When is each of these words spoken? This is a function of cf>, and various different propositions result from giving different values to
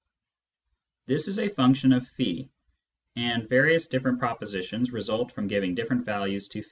This 1.05 1.27
is 1.27 1.37
a 1.37 1.49
function 1.49 1.93
of 1.93 2.09
cf>, 2.17 2.49
and 3.15 3.47
various 3.47 3.85
different 3.87 4.17
propositions 4.17 4.91
result 4.91 5.31
from 5.31 5.45
giving 5.45 5.75
different 5.75 6.05
values 6.05 6.47
to 6.47 6.59